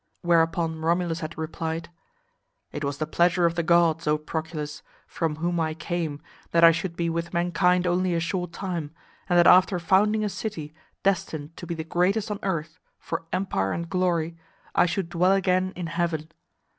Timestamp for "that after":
9.37-9.77